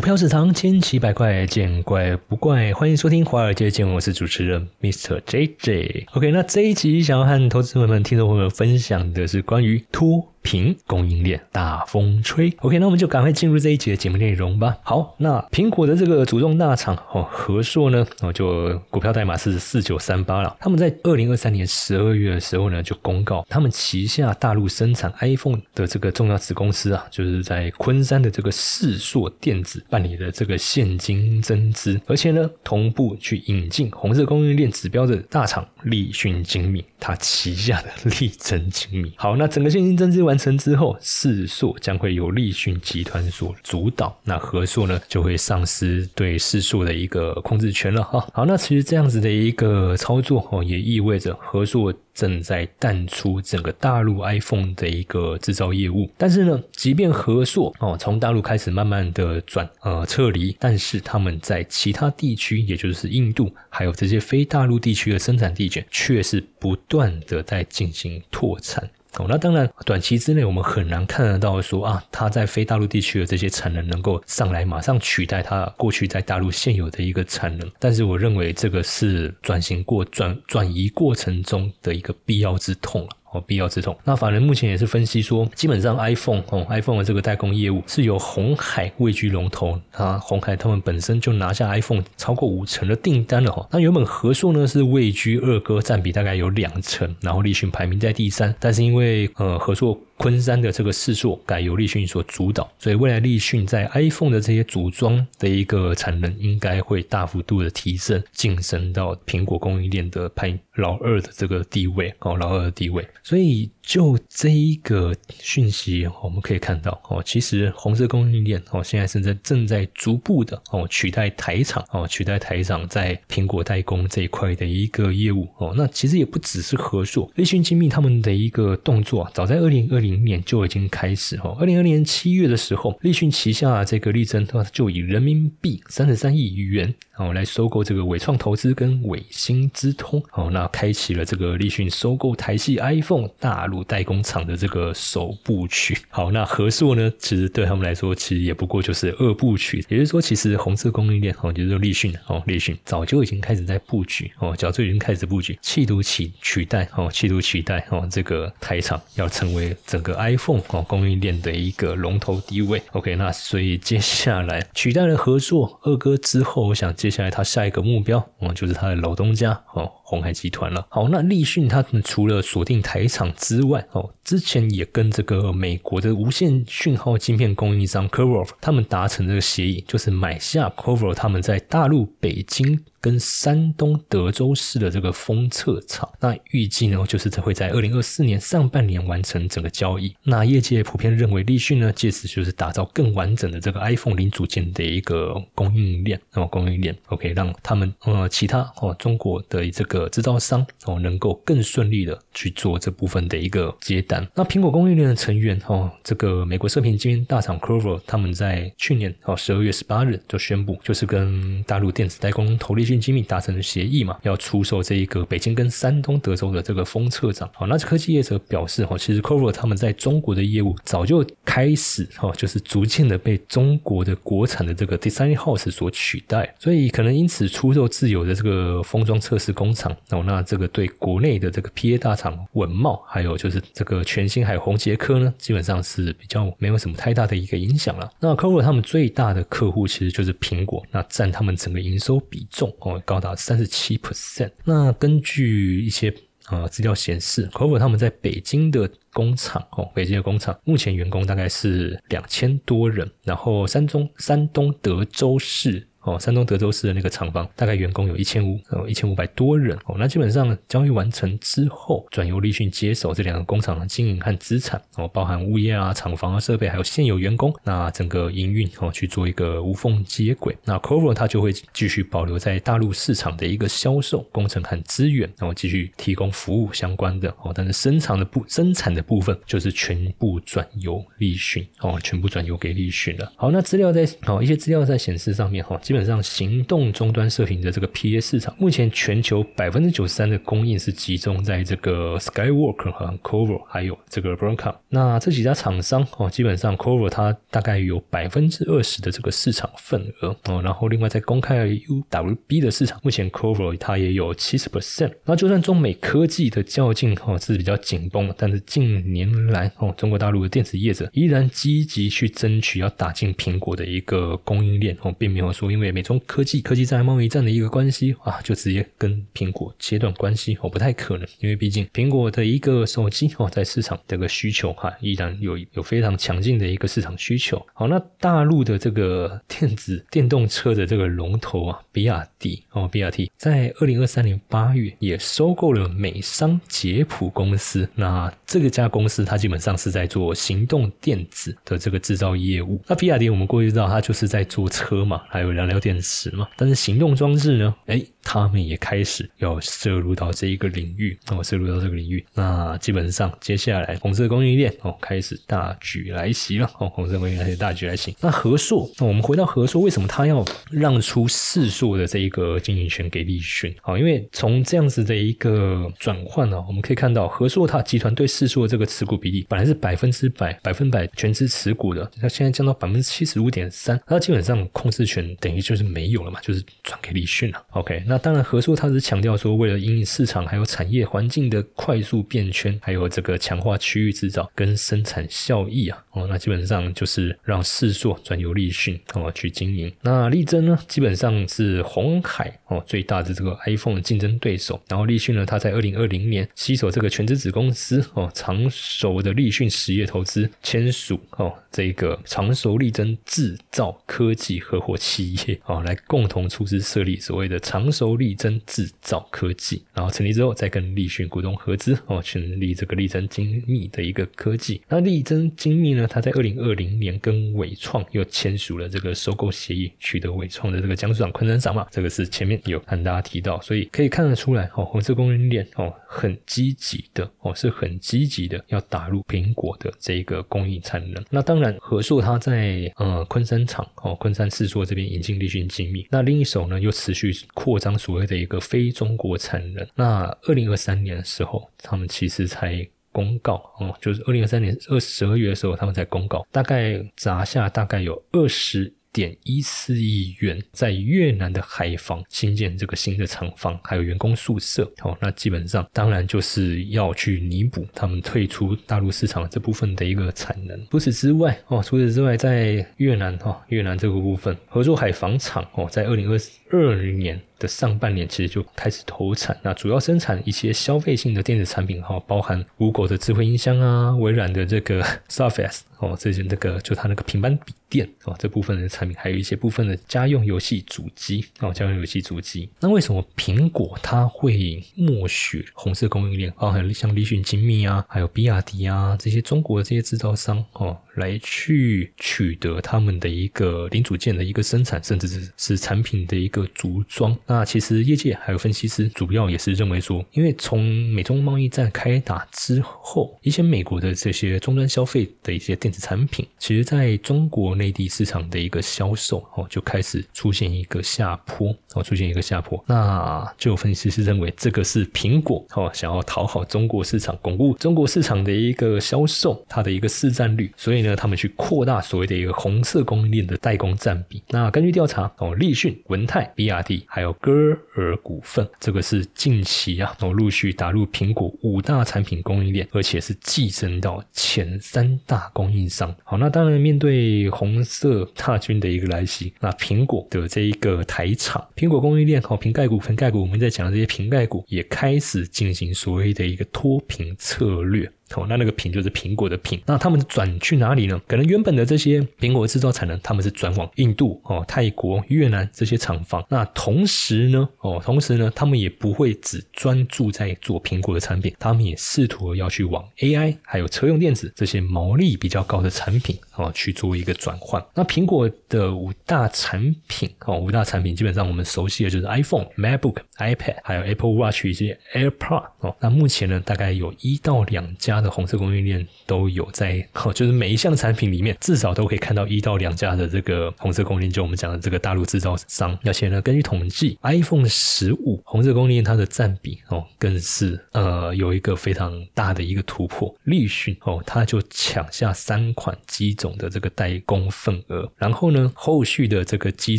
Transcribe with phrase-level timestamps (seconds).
[0.00, 2.72] 股票市场千奇百怪，见怪不怪。
[2.72, 5.20] 欢迎收听《华尔街见闻》，我是主持人 Mr.
[5.20, 6.06] JJ。
[6.12, 10.26] OK，那这一集想要和投资朋友们、听众朋友们分享的是关于托。
[10.42, 14.76] 苹供应链大风吹，OK，那我们就赶快进入这一集的节目内容吧。
[14.82, 20.56] 好，那苹果的这个主动大厂哦，和硕呢，哦就股票代码是四九三八了。
[20.58, 37.88] 他们在二零二三年十二月的时候呢，就公告他们旗下大陆生产 iPhone 的这个重要子公司啊，就是在昆山的这个世硕电子办理了这个现金增资，而且呢，同步去引进红色供应链指标的大厂立讯精密，它旗下的
[38.18, 39.12] 立臻精密。
[39.16, 40.20] 好，那整个现金增资。
[40.29, 48.24] 完完成之后，世硕将会由立讯集团所主导，那和硕呢就会丧失对世硕的一个控制权了哈。
[48.32, 56.08] 好，那其实这样子的一个操作哦，也意味着和硕正在淡出整个大陆 iPhone 的一个制造业务。
[56.16, 68.88] 但是呢，即便和硕哦从大陆开始慢慢的转呃撤离，但是他们在其他地区，也就是印度还有这些非大陆地区的生产地卷，却是不断的在进行拓产。
[69.18, 77.70] 哦，那当然，短期之内我们很难看得到说啊，它在非大陆地区的这些产能能够上来马上取代它过去在大陆现有的一个产能。
[77.78, 83.08] 但是我认为这个是转型过转转移过程中的一个必要之痛了。
[83.32, 83.96] 哦，必要之痛。
[84.04, 90.18] 那法人目前也是分析说，基本上 iPhone 哦，iPhone 的这个代工业务是由红海位居龙头啊。
[90.18, 93.66] 红海他们本身就拿下 iPhone 超过五成的订单了哈。
[93.70, 98.54] 那原本合硕呢是位居二哥，占比大概有两成，然后立讯排名在第三。
[98.58, 113.02] 但是因为呃合作昆山的这个市座改由立讯所主导，所以未来立讯在 iPhone 的这些组装的一个产能应该会大幅度的提升，晋升到苹果供应链的排老二的这个地位哦，老二的地位。
[113.22, 125.74] 所以，就这一个讯息，我们可以看到哦，其实红色供应链哦，现在正在正在逐步的哦取代台厂哦，取代台厂在苹果代工这一块的一个业务哦。
[125.76, 131.56] 那其实也不只是合作、立讯精密他们的一个动作，早在二零二零年就已经开始哦。
[131.58, 143.28] 二零二零年七月的时候，立讯旗下这个立臻，它就以人民币三十三亿元哦来收购这个伟创投资跟伟星资通哦，那开启了这个立讯收购台系 iPhone。
[143.40, 147.12] 大陆代工厂的这个首部曲， 好，那和硕呢？
[147.18, 149.84] 其实对他们来说，其实也不过就是二部曲。
[149.88, 162.82] 也就是说，其实红色供应链哦，就是立讯哦，立讯早就已经开始在布局哦，早就已经开始布局，企图取取代哦，企图取代哦，这个台厂要成为整个 iPhone 哦供应链的一个龙头地位。
[162.92, 169.90] OK，那所以接下来取代了合作二哥之后，我想接下来他下一个目标哦，就是他的老东家哦。
[170.10, 182.82] 红海集团了，好，那立讯他们除了锁定台厂之之外，哦，之前也跟这个美国的无线讯号晶片供应商 c o v e r 他们达成这个协议，就是买下 c o v e r 他们在大陆北京。
[183.00, 190.14] 跟山东德州市的这个封测厂，那预计呢，就是会在二零二四年上半年完成整个交易。
[190.22, 204.28] 那业界普遍认为，立讯呢，借此就是打造更完整的这个 iPhone 零组件的一个供应链，那么供应链，OK，让他们呃其他哦中国的这个制造商哦能够更顺利的去做这部分的一个接单。
[204.34, 212.89] 那苹果供应链的成员哦，这个美国射频晶圆大厂 c l o v e r 他们在去年哦十二月十八日就宣布，就是跟大陆电子代工投立。
[212.90, 217.48] 讯精密达成的协议嘛，要出售这一个北京跟山东德州的这个封测厂。
[217.54, 229.96] 好，那科技业者表示，哈，其实 c o v e r 他们在中国的业务早就开始，哈，就是逐渐的被中国的国产的这个 Design House 所取代，所以可能因此出售自有的这个封装测试工厂。
[230.10, 238.10] 哦，那这个对国内的这个 PA 大厂稳茂，还有就是这个全新还有宏杰科呢，基本上是比较没有什么太大的一个影响了。
[238.18, 242.68] 那 c o v e r 他们最大的客户其实就是苹果，那占他们整个营收比重。
[242.80, 244.50] 哦，高达三十七 percent。
[244.64, 246.12] 那根据一些
[246.48, 253.10] 呃资料显示 c o v e r 他们在北京的工厂哦，北京的工厂目前员工大概是两千多人。
[253.22, 255.86] 然后山东山东德州市。
[256.02, 259.76] 哦，山东德州市的那个厂房大概员工有一千五，呃，一千五百多人。
[259.84, 270.56] 哦，那基本上交易完成之后，转由立讯接手这两个工厂的经营和资产，哦，包含物业啊、厂房啊、设备，还有现有员工，那整个营运哦去做一个无缝接轨。
[270.64, 277.28] 那 c o v e r 它就会继续保留在大陆市场的一个销售、工程和资源，然后继续提供服务相关的。
[277.42, 283.30] 哦，但是生产的部生产的部分就是全部转由立讯，哦，全部转由给立讯了。
[283.36, 285.78] 好，那资料在哦一些资料在显示上面哈。
[285.90, 294.72] 基本上行动终端射频的这个 PA 市场，目前全球百分之九十三的供应是集中在这个 Skywalker 和 Cover，还有这个 Broadcom。
[294.88, 305.12] 那这几家厂商哦，基本上 Cover 它大概有百分之二十的这个市场份额哦，然后另外在公开 UWB 的市场，目前 Cover 它也有七十 percent。
[305.24, 327.64] 那就算中美科技的较劲哦是比较紧绷，但是近年来哦，中国大陆的电子业者依然积极去争取要打进苹果的一个供应链哦，并没有说因为美中科技科技战贸易战的一个关系啊，就直接跟苹果切断关系哦，不太可能，因为毕竟苹果的一个手机哦，在市场这个需求哈，依然有有非常强劲的一个市场需求。
[327.72, 337.88] 好，那大陆的这个电子电动车的这个龙头啊，比亚迪哦，比亚迪在二零二三年八月也收购了美商捷普公司。
[337.94, 342.80] 那这个家公司它基本上是在做行动电子的这个制造业务。
[342.88, 346.46] 那比亚迪我们过去知道它就是在做车嘛，还有燃料电池嘛。
[346.56, 347.74] 但是行动装置呢？
[347.86, 352.24] 哎，他们也开始要摄入到这一个领域哦，摄入到这个领域。
[352.34, 358.14] 那基本上接下来红色供应链哦开始大举来袭了哦，红色供应链开始大举来袭。
[358.20, 363.74] 那和硕，那我们回到和硕，为什么他要让出世硕的这一个经营权给立讯？
[363.80, 377.64] 好，因为从这样子的一个转换呢，我们可以看到和硕它集团对世硕的这个持股比例本来是百分之百、百分百全资持股的，它现在降到百分之七十五点三，它基本上控制权等于就是没有了嘛，就是转给立讯了。
[377.70, 389.92] OK，那当然和硕它是强调说，为了引领市场还有产业环境的快速变圈，还有这个强化区域制造跟生产效益啊，哦，那基本上就是让世硕转由立讯哦去经营。
[390.02, 394.80] 那力争呢，基本上是红海哦最大的这个 iPhone 的竞争对手。
[394.88, 409.82] 然后立讯呢，它在二零二零年携手这个全资子公司哦长熟的立讯实业投资签署哦这个长熟力争制造科技合伙企业哦来共同出资设立所谓的长熟力争制造科技。
[409.94, 414.80] 然后成立之后，再跟立讯股东合资哦成立这个力争精密的一个科技。
[414.88, 431.24] 那力争精密呢，它在二零二零年跟伟创又签署了这个收购协议，取得伟创的这个江苏省昆山厂嘛，这个是前面有和大家提到，所以可以看得出来哦，红色供应链哦很积极的哦是很积极的要打入苹果的这个供应产能。
[431.30, 439.84] 那当然和硕它在呃昆山厂哦昆山四座这边引进立讯精密，那另一手呢又持续扩张所谓的一个非中国产能。
[439.96, 442.88] 那二零二三年的时候，他们其实才。
[443.12, 454.90] 公告哦，就是二零二三年二十二月的时候，他们才公告，大概砸下大概有二十点一四亿元，在越南的海防新建这个新的厂房，还有员工宿舍。
[455.02, 460.86] 哦，那基本上当然就是要去弥补他们退出大陆市场这部分的一个产能。
[460.90, 466.38] 除此之外，哦，除此之外，在越南哈，越南这个部分合作海防厂哦，在二零二
[466.70, 467.40] 二零年。
[467.60, 482.68] 的上半年其实就开始投产，那主要生产一些消费性的电子产品哈，包含 Google 的智慧音箱啊，微软的这个 Surface 哦，这些那个就它那个平板笔电哦，这部分的产品，还有一些部分的家用游戏主机哦，家用游戏主机。
[482.80, 497.36] 那为什么苹果它会默许红色供应链，包含像立讯精密啊，还有比亚迪啊这些中国的这些制造商哦，来去取得他们的一个零组件的一个生产，甚至是是产品的一个组装？
[497.50, 511.76] 那其实业界还有分析师，主要也是认为说，因为从美中贸易战开打之后，一些美国的这些终端消费的一些电子产品，其实在中国内地市场的一个销售哦，就开始出现一个下坡。
[511.94, 512.82] 哦，出现一个下坡。
[512.86, 524.42] 那就有分析师认为，这个是苹果哦，想要讨好中国市场，巩固中国市场的一个销售，它的一个市占率，所以呢，他们去扩大所谓的一个红色供应链的代工占比。
[524.50, 527.30] 那根据调查哦，立讯、文泰、比亚迪还有。
[527.40, 527.52] 歌
[527.96, 536.14] 尔股份，这个是近期啊，哦陆续打入苹果五大产品供应链，而且是寄生到前三大供应商。
[536.22, 548.06] 好，那当然面对红色大军的一个来袭，那苹果的这一个台厂，苹果供应链好瓶盖股、瓶盖股，我们在讲的这些瓶盖股也开始进行所谓的一个脱贫策略。
[548.36, 551.20] 哦，那那个品就是苹果的品，那他们转去哪里呢？
[551.26, 556.44] 可能原本的这些苹果制造产能，他们是转往印度、哦泰国、越南这些厂房。
[556.48, 567.84] 那同时呢，哦同时呢，他们也不会只专注在做苹果的产品，他们也试图要去往 AI 还有车用电子这些毛利比较高的产品哦去做一个转换。
[567.94, 575.96] 那苹果的五大产品哦，五大产品基本上我们熟悉的就是 iPhone、MacBook、iPad，还有 Apple Watch 以及 AirPod 哦。
[575.98, 578.19] 那目前呢，大概有一到两家。
[578.20, 585.98] 家的红色供应链都有在，就是每一项产品里面至少都可以看到一到两家的这个红色供应链，就我们讲的这个大陆制造商。
[586.04, 593.34] 而且呢，根据统计，iPhone 十五红色供应链它的占比哦，更是呃有一个非常大的一个突破。
[593.44, 599.98] 立讯哦，它就抢下三款机种的这个代工份额，然后呢，后续的这个机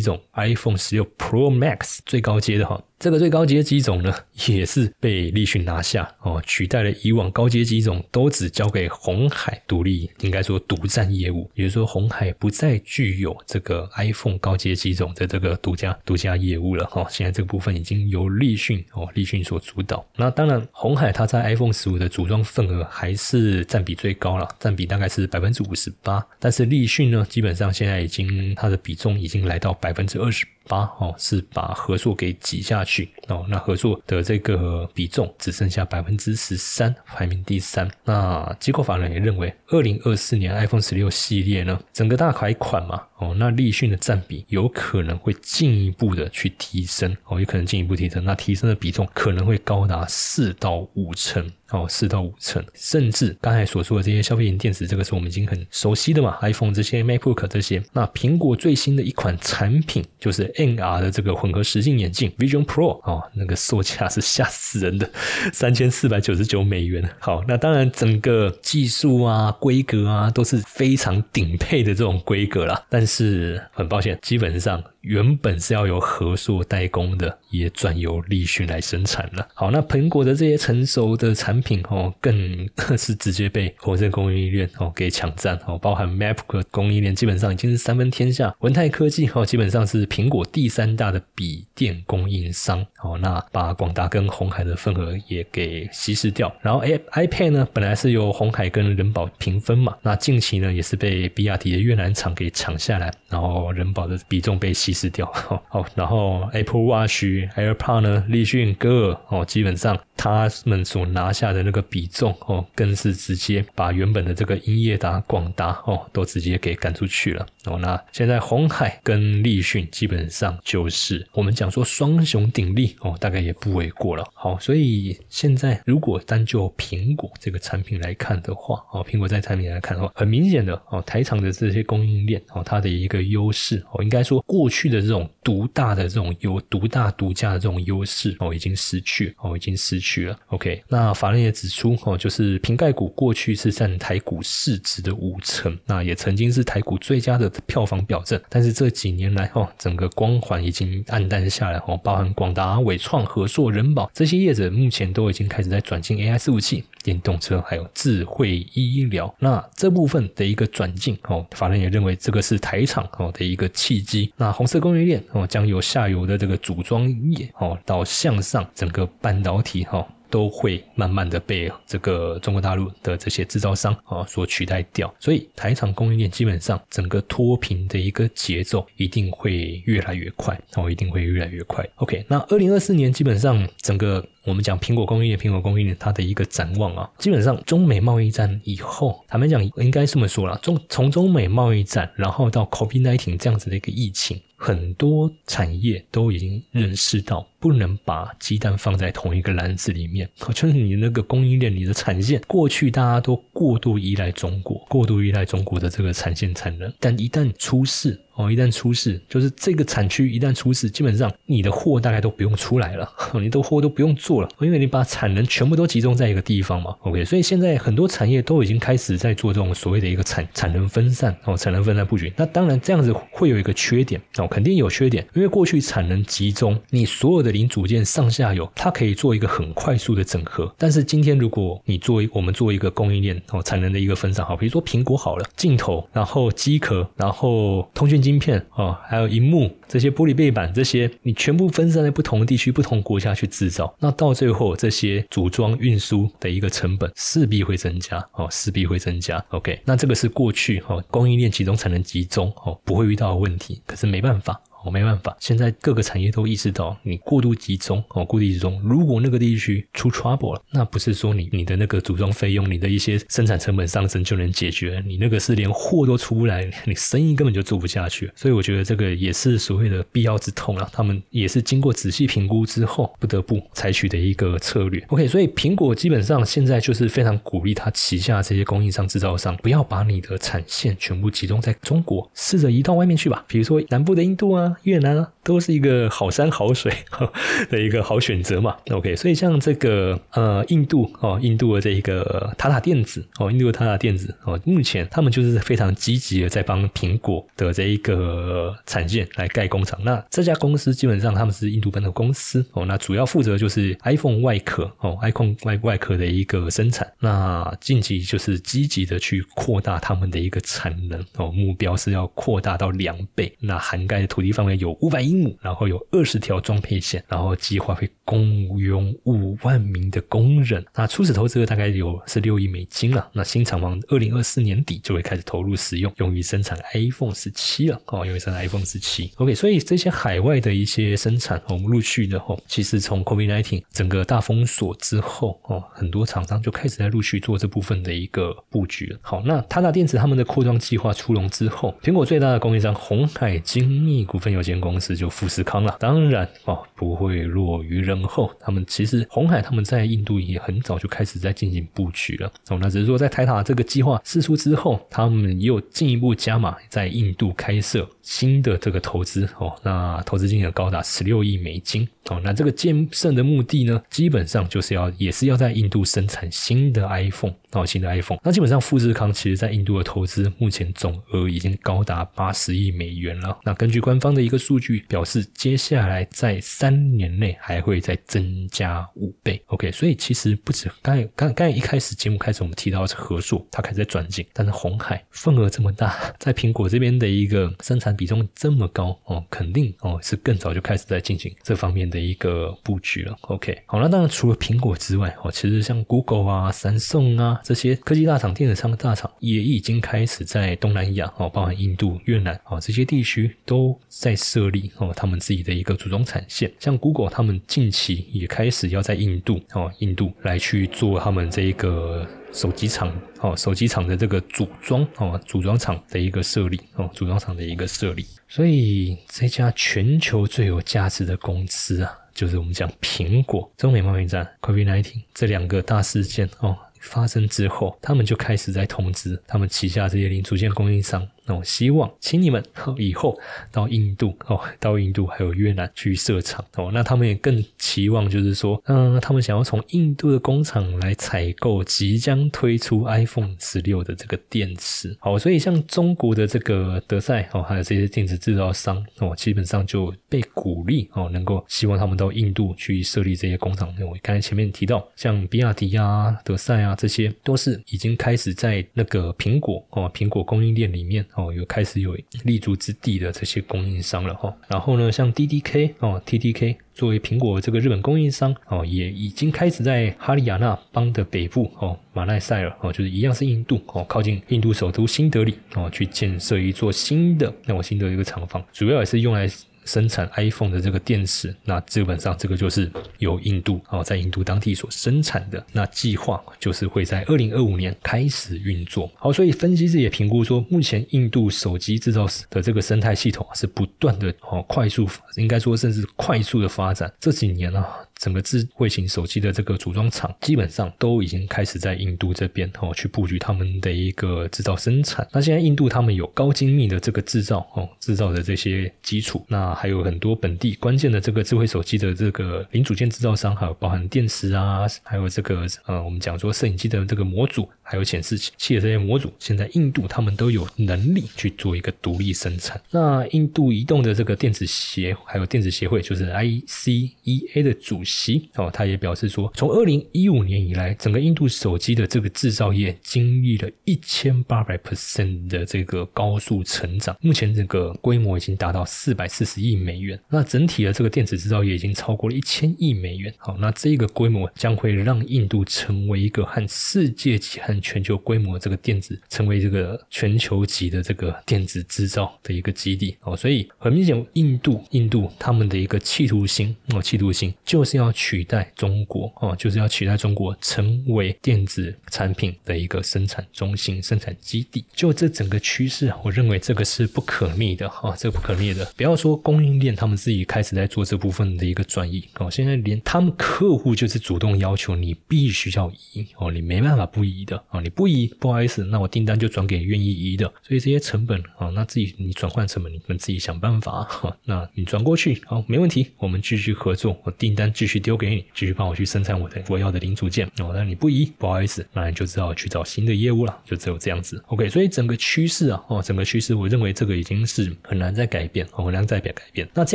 [0.00, 2.80] 种 iPhone 十六 Pro Max 最高阶的哈。
[3.02, 4.14] 这个最高阶机种呢，
[4.46, 17.04] 也是被立讯拿下哦，取代了以往高阶机种都只交给红海独立，应该说独占业务，也就是说红海不再具有这个 iPhone 高阶机种的这个独家独家业务了哈。
[17.10, 20.06] 现在这个部分已经由立讯哦，立讯所主导。
[20.14, 26.24] 那当然，红海它在 iPhone 十五的组装份额还是占比最高了，占比大概是百分之五十八。
[26.38, 30.46] 但是立讯呢，基本上现在已经它的比重已经来到百分之二十。
[30.68, 37.90] 八哦，是把合作给挤下去哦，那合作的这个比重只剩下百分之十三，排名第三。
[38.04, 51.50] 那机构法人也认为，二零二四年 iPhone 十六系列呢，整个大改款嘛，哦，那立讯的占比有可能会进一步的去提升哦，有可能进一步提升，那提升的比重可能会高达四到五成。
[51.72, 57.82] 哦，四到五成，甚至刚才所说的这些消费型电子，这个是我们已经很熟悉的嘛，iPhone 这些、MacBook 这些。
[57.94, 65.10] 那苹果最新的一款产品就是 NR 的这个混合实境眼镜 Vision Pro 哦，那个售价是吓死人的，
[65.54, 67.08] 三千四百九十九美元。
[67.18, 72.84] 好，那当然整个技术啊、规格啊都是非常顶配的这种规格啦。
[72.90, 74.82] 但是是很抱歉，基本上。
[75.02, 79.48] 原本是要由合硕代工的，也转由立讯来生产了。
[79.52, 88.54] 好，那苹果的这些成熟的产品哦，更 是直接被火箭供应链哦给抢占哦，包含 MacBook 供应链基本上已经是三分天下。
[88.60, 96.54] 文泰科技哦，基本上是苹果第三大的笔电供应商哦，那把广达跟红海的份额也给稀释掉。
[96.60, 104.91] 然后 i iPad 呢，本来是由红海跟人保平分嘛，那近期呢也是被比亚迪的越南厂给抢下来，然后人保的比重被稀。
[104.92, 105.30] 失掉
[105.70, 107.24] 哦，然后 Apple Watch、
[107.56, 117.78] AirPod 呢，立讯、歌尔哦，基本上他们所拿下的那个比重哦，更是直接把原本的这个英业达、广达哦，都直接给赶出去了哦。
[117.78, 124.24] 那现在红海跟立讯基本上就是我们讲说双雄鼎立哦，大概也不为过了。
[124.34, 134.81] 好，所以现在如果单就苹果这个产品来看的话哦，苹果在产品来看的话，很明显的哦，台厂的这些供应链哦，它的一个优势哦，应该说过去。
[134.82, 140.36] 去的这种独大的这种优独大独家的这种优势哦，已经失去哦，已经失去了。
[140.48, 148.40] OK，那法人也指出哦，就是瓶盖股过去是占台股市值的五成，那也曾经是台股最佳的票房表证。
[148.48, 159.32] 但是这几年来哦，整个光环已经暗淡下来哦，包含广达、伟创、和硕、人保这些业者，目前都已经开始在转进 AI 服务器、电动车还有智慧医疗。
[159.38, 164.32] 那这部分的一个转进哦，法人也认为这个是台厂哦的一个契机。
[164.36, 164.66] 那红。
[164.72, 170.06] 色供应链哦，将由下游的这个组装业哦，到向上整个半导体哈。
[170.32, 181.86] 都会慢慢的被这个中国大陆的这些制造商啊所取代掉，所以台厂供应链基本上整个脱贫的一个节奏一定会越来越快，哦，一定会越来越快。
[181.96, 194.40] OK，那二零二四年基本上整个我们讲苹果供应链，苹果供应链它的一个展望啊，基本上中美贸易战以后，坦白讲应该这么说了，中从中美贸易战，然后到 COVID-19 这样子的一个疫情。
[194.64, 200.28] 很多产业都已经认识到，不能把鸡蛋放在同一个篮子里面。
[200.52, 208.18] 就是你那个供应链、你的产线，过去大家都过度依赖中国，过度依赖中国的这个产线产能，但一旦出事。
[208.34, 216.96] 哦，一旦出事，就是这个产区一旦出事，基本上你的货大概都不用出来了，你的货都不用做了，因为你把产能全部都集中在一个地方嘛。
[217.00, 222.32] OK，所以现在很多产业都已经开始在做这种所谓的一个产产能分散哦，产能分散布局。
[222.34, 230.74] 那当然这样子会有一个缺点哦，肯定有缺点，因为过去产能集中，你所有的零组件上下游它可以做一个很快速的整合。
[230.78, 238.22] 但是今天如果你做我们做一个供应链哦，产能的一个分散，好，比如说苹果好了，镜头，然后机壳，然后通讯。
[238.22, 249.44] 晶片哦，还有荧幕这些玻璃背板这些，你全部分散在不同的地区、不同国家去制造，那到最后这些组装运输的一个成本势必会增加哦，势必会增加。
[249.48, 254.60] OK，那这个是过去哦供应链集中才能集中哦不会遇到的问题，可是没办法。
[254.84, 268.30] 哦，没办法，现在各个产业都意识到，你过度集中哦，过度集中，如果那个地区出 trouble 了，那不是说你你的那个组装费用、你的一些生产成本上升就能解决，你那个是连货都出不来，你生意根本就做不下去。
[268.34, 275.04] 所以我觉得这个也是所谓的必要之痛啊，他们也是经过仔细评估之后，不得不采取的一个策略。
[275.08, 285.30] OK，所以苹果基本上现在就是非常鼓励他旗下这些供应商、制造商，不要把你的产线全部集中在中国，试着移到外面去吧，比如说南部的印度啊、越南啊。
[285.44, 286.92] 都是一个好山好水
[287.68, 299.98] 的一个好选择嘛，OK，所以像这个呃印度哦，印度的这一个塔塔电子哦，印度的塔塔电子哦，目前他们就是非常积极的在帮苹果的这一个产线来盖工厂。
[300.04, 307.10] 那这家公司基本上他们是印度本土公司哦，那主要负责就是 iPhone 外壳哦，iPhone 外外壳的一个生产。
[307.18, 313.52] 那近期就是积极的去扩大他们的一个产能哦，目标是要扩大到两倍。
[313.58, 315.56] 那涵盖的土地方有五百英亩。
[315.62, 318.36] 然后有二十条装配线，然后计划会雇
[318.80, 320.84] 佣五万名的工人。
[320.94, 323.28] 那初始投资额大概有十六亿美金了。
[323.32, 328.00] 那新厂房二零二四年底就会开始投入使用，用于生产 iPhone 十七了。
[328.06, 329.30] 哦，用于生产 iPhone 十七。
[329.36, 339.18] OK，所以这些海外的一些生产，我们陆续的哦，其实从 COVID-19 整个大封锁之后哦，很多厂商就开始在陆续做这部分的一个布局了。
[339.22, 345.16] 好，那塔塔电子他们的扩张计划出笼之后，苹果最大的供应商红海精密股份有限公司。
[345.16, 348.48] 就富士康了，当然哦，不会落于人后。
[348.60, 352.46] 他们其实红海他们在印度也很早就开始在进行布局了。
[352.68, 359.48] 哦，那只是说在台塔这个计划释出之后，他们又进一步加码在印度开设新的这个投资。
[359.58, 362.08] 哦，那投资金额高达十六亿美金。
[362.28, 367.54] 哦，那这个建设的目的呢，基本上就是要也是要在印度生产新的 iPhone。
[367.72, 368.38] 哦，新的 iPhone。
[368.44, 373.58] 那基本上富士康其实在印度的投资目前总额已经高达八十亿美元了。
[373.64, 375.02] 那根据官方的一个数据。
[375.08, 404.82] 表示接下来在三三年内还会再增加五倍，OK，所以其实不止刚才刚刚才一开始节目开始我们提到是合作，它开始在转进，但是红海份额这么大， 在苹果这边的一个生产比重这么高哦，肯定哦是更早就开始在进行这方面的一个布局了，OK，好，那当然除了苹果之外哦，其实像 Google 啊、三送啊这些科技大厂、电子商的大厂也已经开始在东南亚哦，包含印度、越南哦这些地区都在设立。
[404.98, 418.26] 哦，他们自己的一个组装产线，像 Google，他们近期也开始要在印度哦，印度来去做他们这一个手机厂哦，手机厂的这个组装哦，组装厂的一个设立哦，组装厂的一个设立。
[418.48, 423.70] 所以这家全球最有价值的公司啊，就是我们讲苹果。
[423.76, 431.24] 中美贸易战、COVID-19 这两个大事件哦发生之后，他们就开始在通知他们旗下这些零组件供应商。
[431.64, 432.64] 希望请你们
[432.96, 433.36] 以后
[433.72, 436.92] 到印度哦，到印度还有越南去设厂哦。
[436.94, 445.16] 那他们也更期望就是说，嗯，他们想要从印度的工厂来采购即将推出 iPhone 十六的这个电池。
[445.18, 453.92] 好，所以像中国的这个德赛哦，还有这些电子制造商哦，基本上就被鼓励哦，能够希望他们到印度去设立这些工厂。
[454.00, 461.24] 我刚才前面提到，像比亚迪啊、德赛啊，这些都是已经开始在那个苹果哦，苹果供应链里面。
[461.34, 464.54] 哦，哦有开始有立足之地的这些供应商了哈。
[464.68, 479.48] 然后呢，像 D D K 哦，T D K 作为苹果这个日本供应商哦，也已经开始在哈里亚纳邦的北部哦，马奈塞尔哦，就是一样是印度哦，靠近印度首都新德里哦，去建设一座新的那我新的一个厂房，主要也是用来。
[479.84, 485.64] 生产 iPhone 的这个电池，那基本上这个就是由印度哦，在印度当地所生产的。
[485.72, 489.10] 那计划就是会在二零二五年开始运作。
[489.16, 497.12] 好，所以分析师也评估说，目前印度手机制造的这个生态系统是不断的哦，快速，应该说甚至快速的发展。
[497.20, 497.98] 这几年啊。
[498.22, 505.26] 整个智慧型手机的这个组装厂，基本上都已经开始在印度这边哦去布局他们的一个制造生产。
[505.32, 522.80] 那现在印度他们有高精密的这个制造哦，制造的这些基础，那还有很多本地关键的这个智慧手机的这个零组件制造商，还有包含电池啊，还有这个呃我们讲说摄影机的这个模组，还有显示器的这些模组，现在印度他们都有能力去做一个独立生产。
[522.92, 528.11] 那印度移动的这个电子协还有电子协会，就是 ICEA 的主席。
[528.12, 540.18] 席哦，他也表示说，从二零一五年以来，整个印度手机的这个制造业经历了一千八百 percent 的这个高速成长，目前这个规模已经达到四百四十亿美元。
[540.28, 543.32] 那整体的这个电子制造业已经超过了一千亿美元。
[543.38, 553.16] 好，那这个规模将会让印度成为一个和世界级和全球规模这个电子成为这个全球级的这个电子制造的一个基地。
[553.22, 564.84] 哦，所以很明显，印度印度他们的一个企图心哦，企图心就是要要取代中国哦，就是要取代中国成为电子产品的一个生产中心、生产基地。
[564.94, 568.84] 就这整个趋势，我认为这个是不可逆的哈，这个不可逆的。
[568.96, 580.46] 不要说供应链他们自己开始在做这部分的一个转移哦，现在连他们客户就是主动要求你必须要移哦，你没办法不移的哦，你不移不好意思，那我订单就转给愿意移的。
[580.62, 584.36] 所以这些成本啊，那自己你转换成本，你们自己想办法哈。
[584.44, 590.72] 那你转过去好，没问题，我们继续合作，我订单继续去丢给你，继续帮我去生产我的我要的零组件哦。
[590.74, 594.42] 那你不移不好意思，那你就只好去找新的业务了，就只有这样子。
[594.46, 599.68] OK，所以整个趋势啊哦，整个趋势，我认为这个已经是很难再改变，很难再改变。
[599.74, 599.94] 那这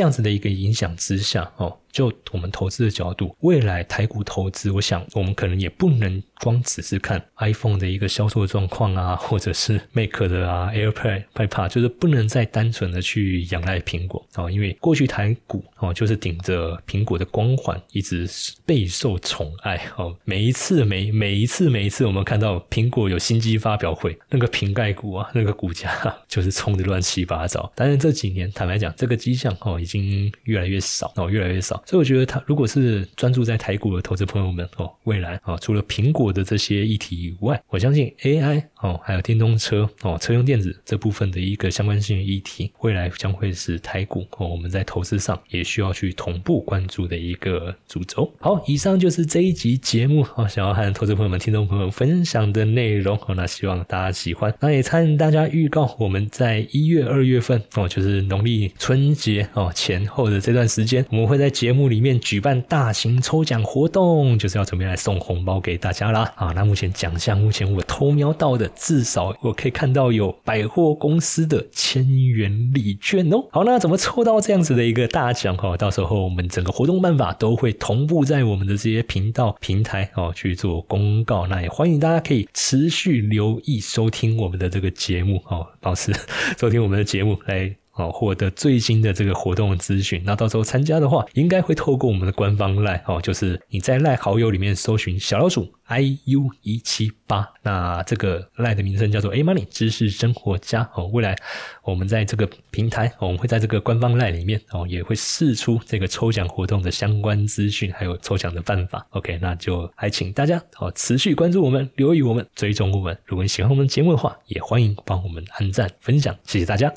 [0.00, 1.76] 样子的一个影响之下哦。
[1.98, 18.30] 就我们投资的角度，未来台股投资，我想我们可能也不能光只是看 iPhone 的一个销售状况啊，或者是 Mac 的啊 AirPod、iPad，就是不能再单纯的去仰赖苹果哦，因为过去台股哦就是顶着苹果的光环，一直
[18.64, 20.16] 备受宠爱哦。
[20.24, 27.68] 每一次每每一次每一次，我们看到苹果有新机发表会，那个瓶盖股啊，那个股价就是冲的乱七八糟。
[27.74, 31.82] 但是这几年坦白讲，这个迹象哦已经越来越少哦，越来越少。
[31.88, 48.30] 所以我觉得，他如果是专注在台股的投资朋友们哦，未来啊，除了苹果的这些议题以外，我相信 AI 哦，还有电动车哦，车用电子这部分的一个相关性议题，未来将会是台股哦，我们在投资上也需要去同步关注的一个主轴。
[48.38, 54.54] 好，以上就是这一集节目哦，想要和投资朋友们、听众朋友分享的内容哦，那希望大家喜欢。
[54.60, 66.32] 那也参大家预告，我们在一月、二月份哦，就是农历春节哦前后的这段时间，我们会在节节目里面举办大型抽奖活动，就是要准备来送红包给大家啦！
[66.34, 73.46] 啊，那目前奖项，目前我偷瞄到的，至少我可以看到有百货公司的千元礼券哦。
[73.50, 75.54] 好，那怎么抽到这样子的一个大奖？
[75.58, 81.46] 哈，到时候我们整个活动办法都会同步在我们的这些频道平台哦去做公告。
[81.48, 86.14] 那也欢迎大家可以持续留意收听我们的这个节目哦，保持
[86.58, 87.76] 收听我们的节目来。
[87.98, 101.06] 哦，获得最新的这个活动资讯，那到时候参加的话，应该会透过我们的官方赖哦，就是你在赖好友里面搜寻小老鼠 i u 一七八，那这个赖的名称叫做 A Money 知识生活家哦。
[101.08, 101.36] 未来
[101.82, 109.04] 我们在这个平台，我们会在这个官方赖里面哦，也会试出这个抽奖活动的相关资讯，还有抽奖的办法。
[109.10, 113.18] OK，那就还请大家哦持续关注我们，留意我们，追踪我们。
[113.24, 116.92] 如果你喜欢我们节目的话，也欢迎帮我们按赞分享，谢谢大家。